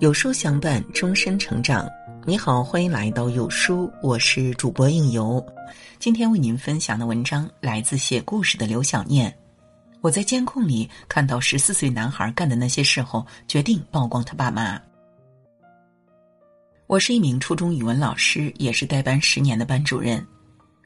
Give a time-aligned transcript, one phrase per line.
[0.00, 1.86] 有书相伴，终身成长。
[2.24, 5.44] 你好，欢迎来到有书，我是主播应由。
[5.98, 9.30] 今天为您分享的文章来自写故事的刘小念。
[10.00, 14.80] 我在监控里看到十四岁男孩干的那些事后，决定曝光他爸妈。
[16.86, 20.26] 我是一名初中语文老师，也是带班十年的班主任。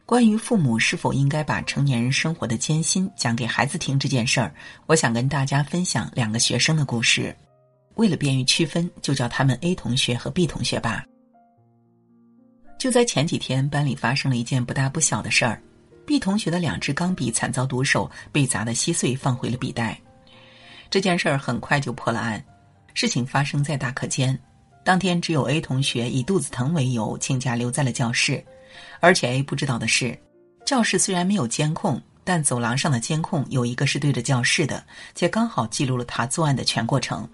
[0.04, 4.52] 关于父母是否应该把成年人生活的艰辛讲给孩子听这件事儿，
[4.86, 7.34] 我想跟大家分享两个学生的故事。
[7.94, 11.04] 为了便于区分，就叫他们 A 同学和 B 同学吧。
[12.78, 15.62] 就在前几天，班里发生了一件不大不小的事儿
[16.04, 19.98] ：B 同学的两支钢笔惨遭毒手，被砸得稀碎，放回了笔袋。
[20.90, 22.44] 这件事儿很快就破了案。
[22.92, 24.38] 事情发生在大课间，
[24.84, 28.44] 当天只有 A 同学以肚子疼为由请假留在了教室，
[29.00, 30.16] 而且 A 不知道的是，
[30.66, 37.26] 教室虽然没有监控，但走廊上的监控有一个是对着教室的，且刚好记录了他作案的全过程。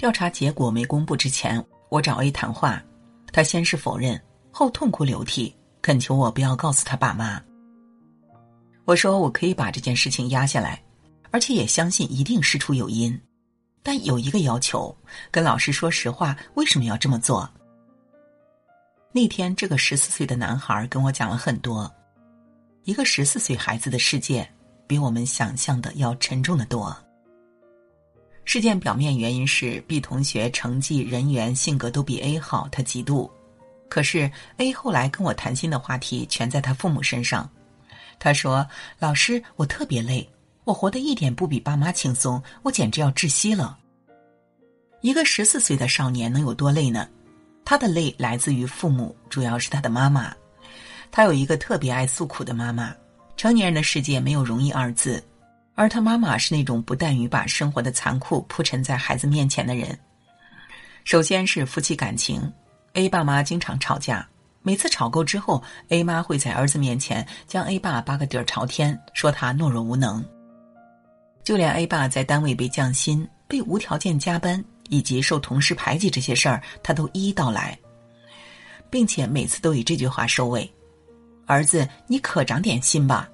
[0.00, 2.82] 调查结果没公布之前，我找 A 谈话，
[3.34, 4.18] 他先是否认，
[4.50, 7.38] 后痛哭流涕，恳求我不要告诉他爸妈。
[8.86, 10.82] 我说我可以把这件事情压下来，
[11.30, 13.20] 而且也相信一定事出有因，
[13.82, 14.96] 但有一个要求，
[15.30, 17.46] 跟老师说实话，为什么要这么做？
[19.12, 21.94] 那天，这个十四岁的男孩跟我讲了很多，
[22.84, 24.50] 一个十四岁孩子的世界，
[24.86, 26.96] 比我们想象的要沉重的多。
[28.52, 33.30] 事件表面原因是 B 同学成绩、人缘、性格都比 A 好，他嫉妒。
[33.88, 37.48] 可是 A 后来跟我谈心的话题全在他父母身上。
[38.18, 38.66] 他说
[38.98, 40.28] ：“老师，我特别累，
[40.64, 43.78] 我活得一点不比爸妈轻松，我简直要窒息了。”
[45.00, 47.06] 一个十四岁的少年能有多累呢？
[47.64, 50.34] 他的累来自于父母，主要是他的妈妈。
[51.12, 52.92] 他有一个特别爱诉苦的妈妈。
[53.36, 55.22] 成年人的世界没有容易二字。
[55.80, 59.98] 而他妈妈是那种不惮于把生活的残酷铺陈在孩子面前的人。
[61.04, 62.52] 首先是夫妻感情
[62.92, 64.28] ，A 爸妈经常吵架，
[64.60, 70.22] 每次吵够之后，A 妈会在儿子面前将 A 爸扒个底儿朝天，说他懦弱无能。
[71.42, 77.78] 就连 A 爸在单位被降薪、被无条件加班以及受同事排挤这些事儿，他都一一道来，
[78.90, 80.70] 并且每次都以这句话收尾
[81.48, 83.26] ：“儿子，你可长点心吧。”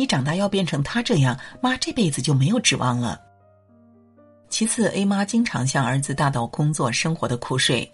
[0.00, 3.20] 你长大要变成他这样，妈这辈子就没有指望了。
[4.48, 7.86] 其次，A 妈经常向儿子大倒工作生活的苦水。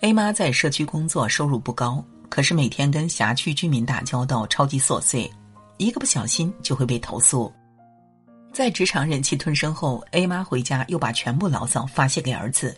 [0.00, 5.30] A 妈在社区工作，收入不高，可是每天跟辖区居民打交道，超级琐碎，
[5.76, 7.52] 一个不小心就会被投诉。
[8.50, 12.74] 在职场忍气吞声后，A 妈回家又把全部牢骚发泄给儿子。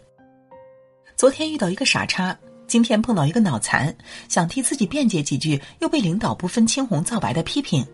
[1.15, 2.37] 昨天遇到一个傻叉，
[2.67, 3.97] 今天碰到一个脑残，
[4.29, 7.87] 想替自己辩解几句，又被领导不分青红皂白的批评。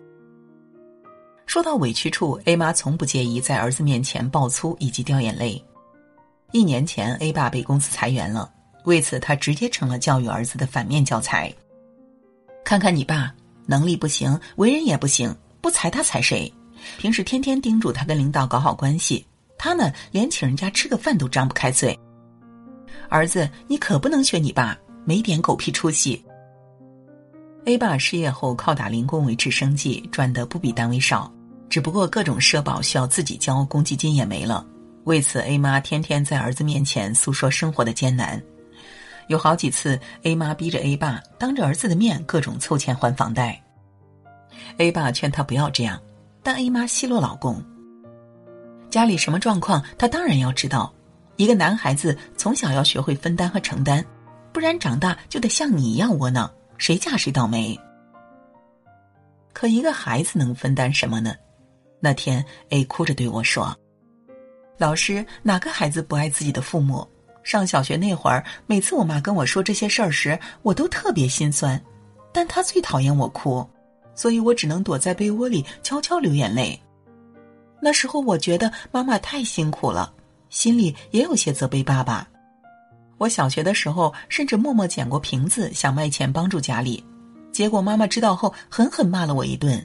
[1.45, 5.63] 说到委屈处，A 妈从不介意在儿子面前爆粗以及掉眼泪。
[6.51, 8.51] 一年前，A 爸被公司裁员了，
[8.85, 11.53] 为此他直接成了教育儿子的反面教材。
[12.63, 13.33] 看看你爸，
[13.65, 16.51] 能力不行，为人也不行，不裁他裁谁？
[16.97, 19.25] 平时天天叮嘱他跟领导搞好关系，
[19.57, 21.97] 他呢连请人家吃个饭都张不开嘴。
[23.09, 26.23] 儿子，你可不能学你爸，没点狗屁出息。
[27.65, 31.31] A 爸失业后靠打零工维持生计，赚的不比单位少。
[31.67, 34.63] 只不过各种社保需要自己交，公积金也没了。
[35.05, 38.41] 为此，A 妈天天在儿子面前诉说生活的艰难。
[39.29, 43.59] 有好几次，A 妈逼着 A 爸当着儿子的面各种凑钱还房贷。
[44.77, 45.99] A 爸劝他不要这样，
[46.43, 47.63] 但 A 妈奚落老公。
[48.91, 50.93] 家里什么状况，他当然要知道。
[51.35, 54.05] 一个男孩子从小要学会分担和承担，
[54.53, 57.77] 不然长大就得像你一样窝囊，谁嫁谁倒霉。
[59.53, 61.33] 可一个孩子能分担什么呢？
[61.99, 63.75] 那天，A 哭着对我说
[64.77, 67.07] ：“老师，哪个孩子不爱自己的父母？
[67.41, 71.81] 上小学那会儿，每次我妈跟我说这些事儿时，我都特别心酸。
[72.33, 73.67] 但她最讨厌我哭，
[74.13, 76.79] 所以我只能躲在被窝里悄悄流眼泪。
[77.81, 80.13] 那时候，我觉得妈妈太辛苦了，
[80.49, 82.27] 心里也有些责备爸爸。
[83.17, 87.03] 我小学的时候，甚至默默捡过瓶子，想卖钱帮助家里，
[87.51, 89.83] 结果妈妈知道后，狠狠骂了我一顿。”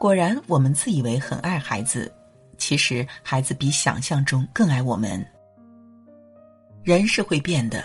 [0.00, 2.12] 果然，我们自以为很爱孩子，
[2.58, 5.24] 其实孩子比想象中更爱我们。
[6.82, 7.82] 人是会变的，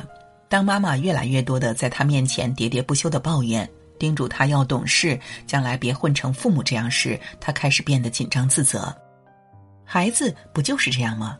[0.47, 3.67] 当妈妈越来越多的在他面前喋喋不休的抱怨，
[3.97, 8.95] 叮嘱他要懂事，将来别混成父母这样时，他开始变得紧张自责。
[9.83, 11.37] 孩子不就是这样吗？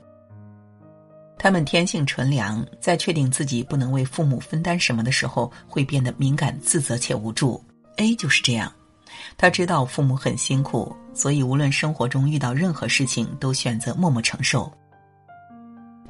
[1.43, 7.59] 他们天性纯良，在确定自己不能为父母分担什么的时候，会变得敏感、自责且无助。
[7.95, 8.71] A 就是这样。
[9.37, 14.71] 他知道父母很辛苦，所以无论生活中遇到任何事情，都选择默默承受。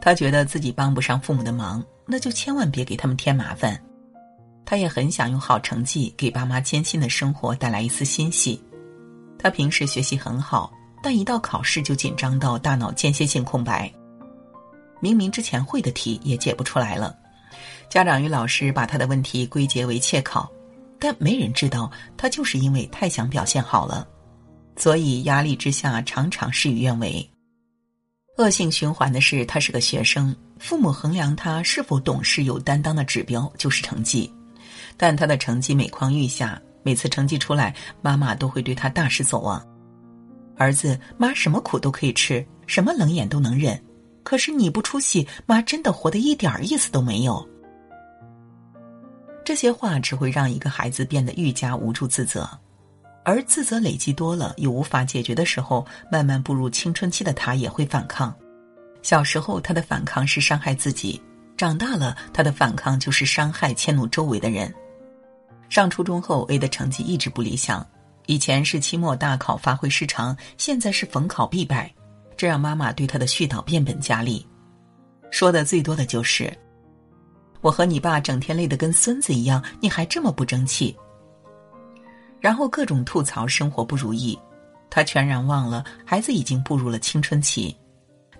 [0.01, 3.81] 他觉得自己帮不上父母的忙，那就千万别给他们添麻烦。
[4.65, 8.61] 他也很想用好成绩给爸妈艰辛的生活带来一丝欣喜。
[9.39, 13.89] 他平时学习很好，但一到考试就紧张到大脑间歇性空白。
[15.01, 17.13] 明明之前会的题也解不出来了。
[17.89, 20.49] 家长与老师把他的问题归结为怯考，
[20.97, 24.07] 但没人知道他就是因为太想表现好了，
[24.77, 27.29] 所以压力之下常常事与愿违。
[28.37, 34.31] 恶性循环的是，他是个学生，父母衡量他是否懂事有担当的指标就是成绩。
[34.95, 39.61] 但他的成绩每况愈下，每次成绩出来，妈妈都会对他大失所望。
[40.57, 43.79] 儿子，妈什么苦都可以吃，什么冷眼都能忍，
[44.23, 47.47] 可是你不出息，妈真的活得一点意思都没有。
[49.43, 52.47] 这些话只会让一个孩子变得愈加无助自责，
[53.25, 58.33] 而自责累积多了又无法解决的时候，慢慢步入青春期的他也会反抗。
[59.01, 61.19] 小时候他的反抗是伤害自己，
[61.57, 64.71] 长大了他的反抗就是伤害迁怒周围的人。
[65.69, 67.85] 上初中后，A 的成绩一直不理想。
[68.27, 71.91] 以前是期末大考发挥失常，现在是逢考必败，
[72.41, 74.43] 这让妈妈对他的絮叨变本加厉。
[75.29, 76.51] 说的最多的就是
[77.61, 80.97] ：“我和你爸整天累得跟孙子一样，你还这么不争气。”
[82.41, 84.35] 然后各种吐槽生活不如意。
[84.89, 87.77] 他全然忘了，孩子已经步入了青春期，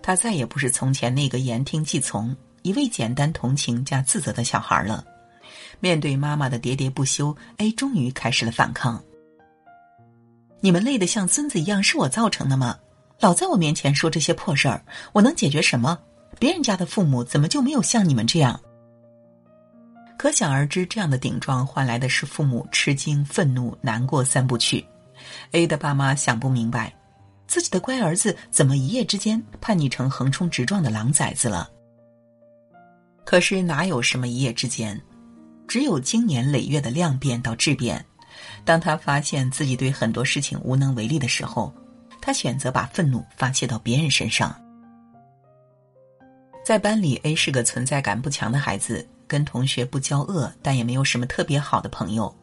[0.02, 5.06] 他再也不是从前那个言听计从、一味简单同情加自责的小孩了。
[5.80, 9.00] 面对妈妈的喋喋不休，A 终于开始了反抗。
[10.60, 12.76] 你们累得像孙子一样，是我造成的吗？
[13.22, 14.84] 老在我面前说这些破事儿，
[15.14, 15.98] 我能解决什么？
[16.40, 18.60] 别人家的父母怎么就没有像你们这样？
[20.18, 24.84] 可想而知，这样的顶撞换来的是父母吃惊、愤怒、难过三部曲。
[25.52, 26.92] A 的爸妈想不明白，
[27.46, 31.70] 自己的乖儿子怎么一夜之间叛逆成横冲直撞的狼崽子了？
[33.24, 35.00] 可是哪有什么一夜之间？
[35.68, 38.04] 只有经年累月的量变到质变。
[38.66, 41.72] 当他发现自己对很多事情无能为力的时候，
[42.22, 44.56] 他选择把愤怒发泄到别人身上。
[46.64, 52.34] 在班里，A 是个存在感不强的孩子，跟同学不交恶，但也没有什么特别好的朋友。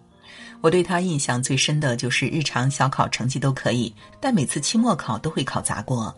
[0.60, 6.12] 我对他印象最深的就是日常小考成绩都可以，但每次期末考都会考砸锅。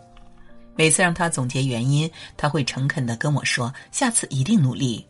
[0.74, 5.06] 每次让他总结原因，他会诚恳的跟我说：“下次一定努力。”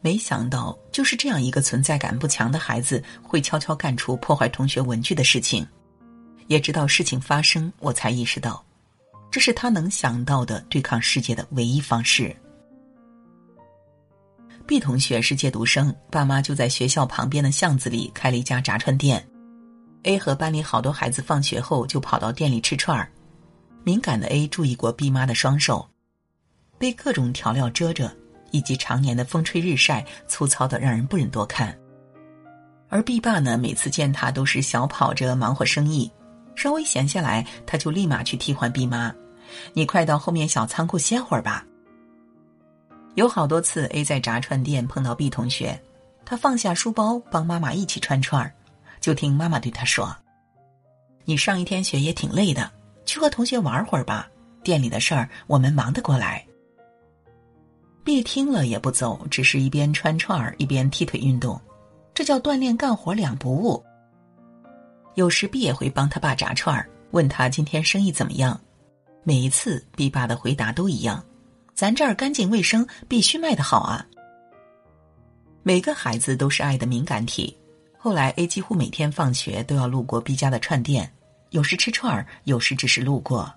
[0.00, 5.66] 没想到，就是这样一个存在感不强的孩子，会悄悄干出破坏同学文具的事情。
[6.46, 8.64] 也直到事情发生，我才意识到，
[9.30, 12.34] 这是他能想到的对抗世界的唯一方式。
[14.66, 19.26] B 同学是借读生，爸妈就在学校旁边的巷子里开了一家炸串店。
[20.02, 23.10] A 和班里好多孩子放学后就跑到店里吃串儿。
[23.84, 25.88] 敏感的 A 注意过 B 妈的双手，
[26.78, 28.10] 被各种调料遮着。
[28.52, 31.76] 以及常年的风吹日晒，粗糙的让人不忍多看。
[32.88, 36.10] 而 B 爸呢，每次见他都是小跑着忙活生意，
[36.56, 39.14] 稍微闲下来，他就立马去替换 B 妈。
[39.72, 41.64] 你快到后面小仓库歇会儿吧。
[43.14, 45.80] 有好多次 A 在炸串店碰到 B 同学，
[46.24, 48.52] 他放下书包帮妈妈一起串串儿，
[49.00, 50.14] 就听妈妈对他说
[51.24, 52.70] ：“你上一天学也挺累的，
[53.04, 54.28] 去和同学玩会儿吧。
[54.62, 56.44] 店里的事儿我们忙得过来。”
[58.02, 61.60] B 听了也不走，只是一边穿串儿一边踢腿运动，
[62.12, 63.82] 这叫锻炼干活两不误。
[65.16, 68.58] 有时 B 也会帮他爸炸串儿，问他今天生意怎么样。
[69.24, 71.24] 每一次 B 爸的回答都一样
[71.74, 74.06] ：“咱这儿干净卫生，必须卖得好啊。”
[75.64, 77.56] 每个孩子都是爱的敏感体。
[77.98, 81.10] 后来 A 几乎每天放学都要路过 B 家的串店，
[81.50, 83.50] 有时吃串儿，有时只是路过，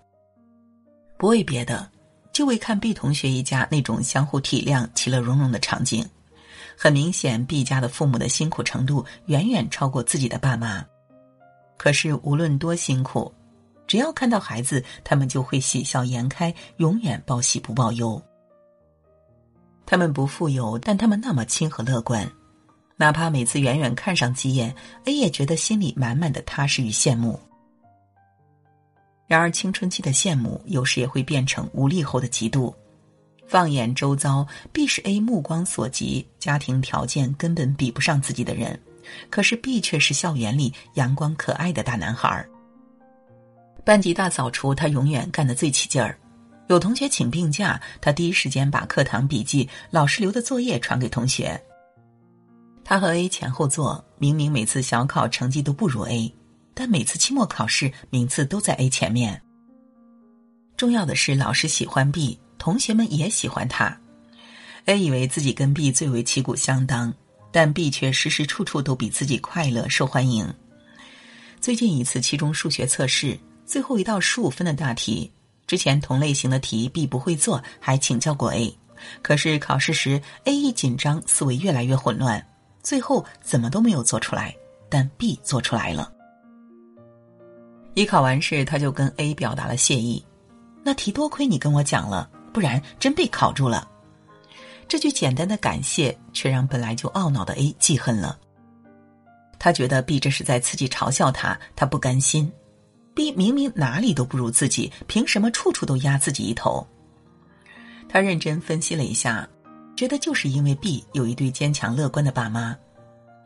[1.17, 1.87] 不为别的。
[2.31, 6.07] 就为看 B 同学一家那种相互体谅、其乐融融的场景，
[6.77, 10.85] 很明显，B 家的父母的辛苦程度远远超过自己的爸妈。
[11.79, 13.33] 可是无论多辛苦，
[13.87, 18.21] 只要看到孩子，他们就会喜笑颜开，永远报喜不报忧。
[19.85, 22.29] 他们不富有，但他们那么亲和乐观，
[22.97, 27.39] 哪怕每次远远看上几眼，A 也觉得心里满满的踏实与羡慕。
[29.25, 32.73] 然而，青春期的羡慕有时也会变成无力后的嫉妒。
[33.47, 38.77] 放眼周遭必是 A 目光所及，家庭条件根本比不上自己的人，
[39.29, 42.45] 可是 B 却是校园里阳光可爱的大男孩。
[43.85, 46.17] 班级大扫除，他永远干得最起劲儿。
[46.67, 51.59] 有同学请病假，他第一时间把课堂笔记、老师留的作业传给同学。
[52.83, 56.33] 他和 A 前后座，明明每次小考成绩都不如 A。
[56.75, 59.41] 但每次期末考试名次都在 A 前面。
[60.77, 63.99] 重要的是，老师喜欢 B，同学们也喜欢他。
[64.85, 67.13] A 以为自己跟 B 最为旗鼓相当，
[67.51, 70.47] 但 B 却时时处处都比自己快乐、受欢迎。
[71.59, 75.31] 最近一次期中数学测试，最后一道十五分的大题，
[75.67, 78.73] 之前同类型的题 B 不会做，还请教过 A。
[79.21, 82.45] 可是考试时，A 一紧张，思维越来越混乱，
[82.83, 84.55] 最后怎么都没有做出来，
[84.89, 86.11] 但 B 做出来了。
[87.93, 90.23] 一考完试，他就跟 A 表达了谢意。
[90.83, 93.85] 那题多亏你跟我讲了，不然真被考住了。
[94.89, 98.37] 这句简单的感谢，却让本来就懊恼的 A 记恨了。
[99.59, 102.51] 他觉得 B 这是在刺激嘲笑他，他不甘心。
[103.13, 106.85] B 明明哪里都不如自己，凭什么处处都压自己一头？
[108.07, 109.47] 他认真分析了一下，
[109.95, 112.75] 觉得就是因为 B 有一对坚强乐观的爸妈，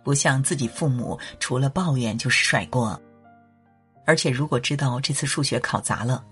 [0.02, 2.98] 不像自己父母，除了抱怨就是甩锅。
[4.06, 6.24] 而且，如果知道这次数学考砸了，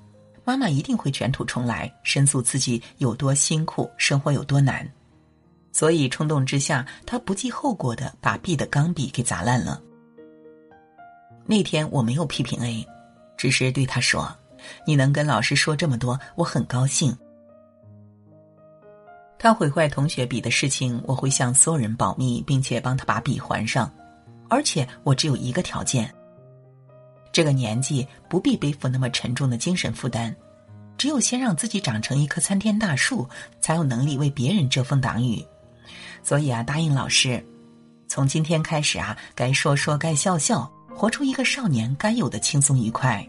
[0.45, 4.89] 妈妈一定会卷土重来，申诉自己有多辛苦，生活有多难。
[5.71, 9.81] 所以，冲动之下，他不计后果的把 B 的钢笔给砸烂了。
[11.45, 12.85] 那天我没有批评 A，
[13.37, 14.31] 只是对他说
[14.85, 17.15] ：“你能跟老师说这么多，我很高兴。”
[19.39, 23.91] 他毁坏同学笔的事情，我会向所有人保密，并且帮他把笔还上。
[24.49, 26.13] 而且，我只有一个条件。
[27.31, 30.35] 这个年纪不必背负那么沉重的精神负担，
[30.97, 33.27] 只有先让自己长成一棵参天大树，
[33.61, 35.43] 才有能力为别人遮风挡雨。
[36.23, 37.43] 所以啊，答应老师，
[38.07, 43.27] 从今天开始啊，该说说，该笑笑，活出一个少年该有的轻松愉快。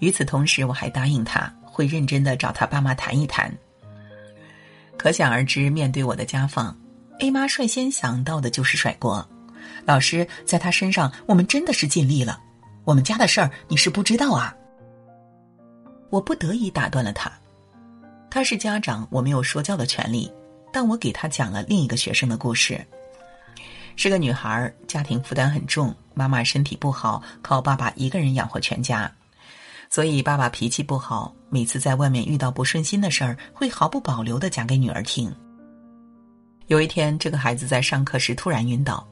[0.00, 3.52] 与此同时，我还答应他会认真的找他爸妈谈一谈。
[4.96, 6.76] 可想而知，面对我的家访
[7.20, 9.26] ，A 妈率先想到的就是甩锅。
[9.84, 12.40] 老师在他身上，我们真的是尽力了。
[12.84, 14.54] 我们家的事儿你是不知道啊。
[16.10, 17.30] 我不得已打断了他。
[18.30, 20.30] 他是家长，我没有说教的权利，
[20.72, 22.84] 但我给他讲了另一个学生的故事。
[23.96, 29.10] 是个女孩，家庭负担很重，妈妈身体不好，靠爸爸一个人养活全家，
[29.90, 35.34] 所以爸爸脾气不好，每次在外面遇到不顺心的事儿，会毫不保留的讲给女儿听。
[36.68, 39.04] 有一天，这个孩子在上课时突然晕倒。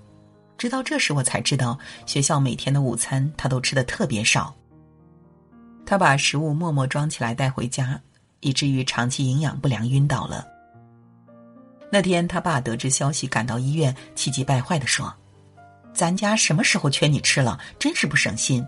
[0.56, 4.54] 直到这时，我才知道学校每天的午餐他都吃的特别少。
[5.84, 8.00] 他把食物默默装起来带回家，
[8.40, 10.46] 以至于长期营养不良晕倒了。
[11.90, 15.12] 那天他爸得知消息，赶到医院，气急败坏的说
[15.94, 17.58] ：“咱家什么时候缺你吃了？
[17.78, 18.66] 真是不省心！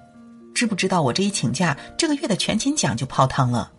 [0.54, 3.72] 知不知道我这一请假，这个月的全勤奖就泡汤了。”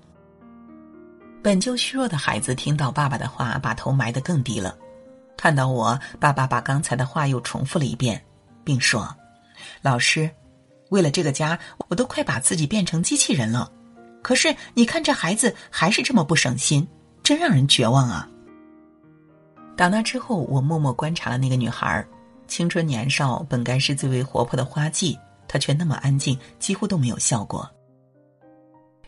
[1.42, 4.78] 本就虚弱的孩子听到爸爸的话，把头埋得更低了。
[5.38, 8.22] 看到我，爸爸把刚才的话又重复了一遍，
[8.66, 9.16] 并说
[9.82, 10.30] ：“老师，
[10.90, 13.72] 为了这个家，我都快把自己变成机器人了。
[14.22, 16.86] 可是你看这孩子还是这么不省心，
[17.24, 18.30] 真让人绝望啊！”
[19.80, 22.06] 打那之后，我默默观察了那个女孩，
[22.50, 25.18] 青春年少，本该是最为活泼的花季，
[25.48, 27.66] 她却那么安静，几乎都没有笑过。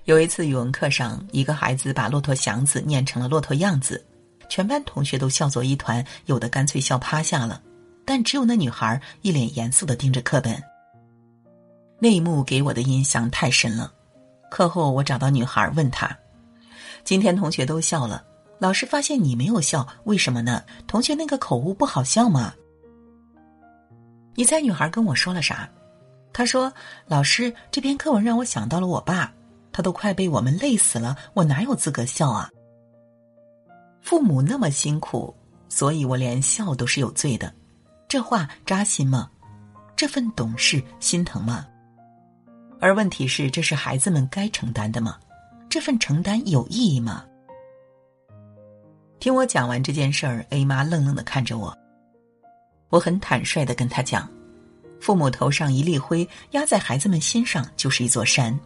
[0.05, 4.01] 有一次语文课上，一个孩子把“骆驼祥子”念成了“骆驼样子”。
[4.47, 7.61] 全班同学都笑作一团，有的干脆笑趴下了，
[8.05, 10.57] 但只有那女孩一脸严肃的盯着课本。
[11.99, 13.91] 那一幕给我的印象太深了。
[14.49, 16.17] 课后我找到女孩，问她
[17.03, 18.23] ：“今天同学都笑了，
[18.61, 20.61] 老师发现你没有笑，为什么呢？
[20.85, 22.53] 同学那个口误不好笑吗？”
[24.37, 25.67] 你猜女孩跟我说了啥？
[26.31, 26.71] 她说
[27.09, 29.33] ：“老师，这篇课文让我想到了我爸，
[29.71, 32.51] 他都快被我们累死了，我哪有资格笑啊？”
[33.99, 35.35] 父母那么辛苦，
[35.67, 37.51] 所以我连笑都是有罪的，
[38.07, 39.27] 这话扎心吗？
[39.95, 41.65] 这份懂事心疼吗？
[42.79, 45.17] 而问题是，这是孩子们该承担的吗？
[45.67, 47.25] 这份承担有意义吗？
[49.21, 51.77] 听我讲完这件事儿，A 妈愣愣的看着我。
[52.89, 54.27] 我很坦率的跟他讲，
[54.99, 58.59] 父母头上一粒灰压在孩子们心上就是一座山。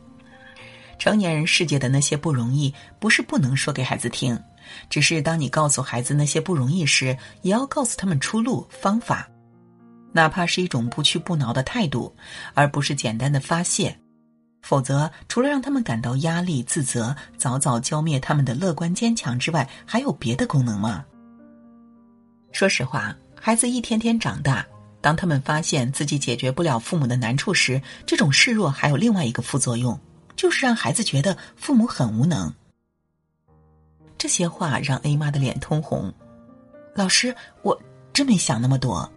[0.97, 4.41] 成年人世界的那些不容易，不是不能说给孩子听。
[4.89, 7.07] 只是当你告诉孩子那些不容易时，
[7.41, 9.29] 也要告诉他们出路方法，
[10.13, 12.15] 哪怕是一种不屈不挠的态度，
[12.53, 13.93] 而不是简单的发泄。
[14.65, 21.05] 否则，除了让他们感到压力、自责，早早浇灭他们的乐观坚强之外，还有别的功能吗？
[22.51, 24.65] 说实话，孩子一天天长大，
[25.01, 29.99] 当他们发现自己解决不了父母的难处时，这种示弱还有另外一个副作用，
[30.35, 32.51] 就是让孩子觉得父母很无能。
[34.17, 36.11] 这些话让 A 妈的脸通红。
[36.95, 37.79] 老师，我
[38.13, 39.07] 真没想那么多。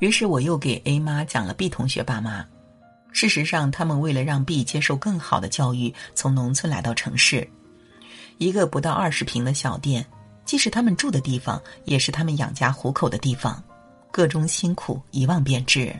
[0.00, 2.46] 于是我又给 A 妈讲了 B 同学爸妈。
[3.12, 7.48] 事实上，他们为了让 B 接受更好的教育，从农村来到城市。
[8.38, 10.04] 一个不到二十平的小店，
[10.44, 13.62] 既是他们住的地方，也是他们养家糊口的地方，
[14.12, 15.94] 各中辛苦一望便知。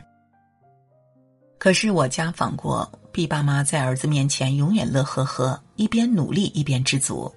[1.57, 7.33] 可是我家访过毕爸妈，在儿子面前永远乐呵呵，一边努力一边知足，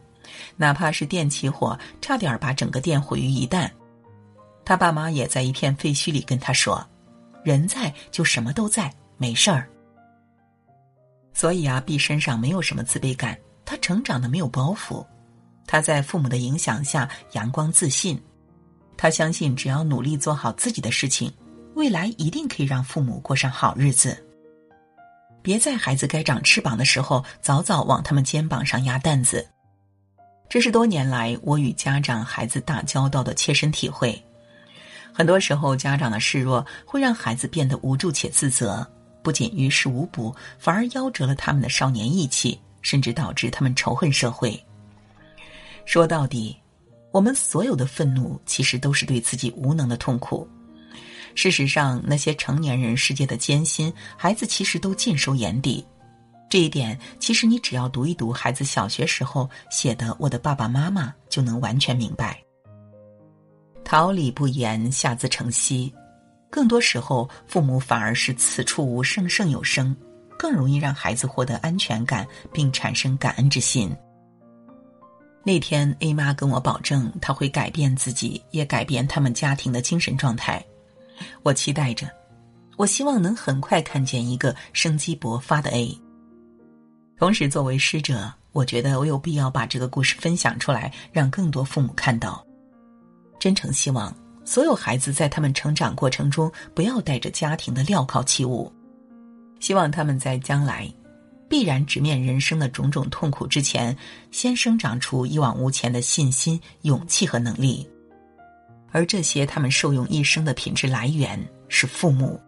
[0.57, 3.71] 哪怕是店起火，差点把整个店毁于一旦，
[4.63, 6.87] 他爸妈也在一片废墟里跟他说
[7.43, 9.69] ：“人在就什么都在，没事儿。”
[11.33, 15.07] 所以啊，，B 身上没有什么自卑感，他成长的没有包袱，
[15.67, 18.21] 他在父母的影响下阳光自信，
[18.97, 21.33] 他相信只要努力做好自己的事情。
[21.75, 24.27] 未来一定可以让父母过上好日子。
[25.41, 29.47] 别在孩子该长翅膀的时候，早早往他们肩膀上压担子。
[30.49, 34.21] 这是多年来我与家长、孩子打交道的切身体会。
[35.15, 38.87] 很多时候，家长的示弱会让孩子变得无助且自责，
[39.23, 44.59] 不仅于事无补，反而夭折了他们的少年义气，甚至导致他们仇恨社会。
[45.85, 46.57] 说到底，
[47.13, 50.49] 我们所有的愤怒，其实都是对自己无能的痛苦。
[51.35, 55.85] 事实上，那些成年人世界的艰辛，孩子其实都尽收眼底。
[56.49, 62.43] 这一点，其实你只要读一读孩子小学时候写的《我的爸爸妈妈》，就能完全明白。
[63.85, 65.93] 桃李不言，下自成蹊。
[66.51, 69.97] 更多时候，父母反而是此处无声胜有声，
[70.37, 73.95] 更容易让孩子获得安全感，并产生感恩之心。
[75.43, 80.63] 那天，A 妈跟我保证，她会改变自己，也改变他们家庭的精神状态。
[81.43, 82.11] 我期待着，
[82.77, 85.99] 我希望能很快看见一个生机勃发的 A。
[87.17, 92.45] 同时，作为师者，我觉得我有必要把这个故事分享出来，让更多父母看到。
[93.39, 94.15] 真诚希望
[94.51, 98.69] 所有孩子在他们成长过程中不要带着家庭的镣铐起舞，
[99.61, 100.93] 希望他们在将来
[101.49, 103.97] 必然直面人生的种种痛苦之前，
[104.33, 107.89] 先生长出一往无前的信心、勇气和能力。
[108.91, 112.41] 而这些他们受用一生的品质来源是父母。